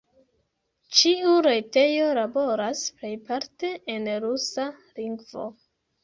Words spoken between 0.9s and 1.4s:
Ĉiu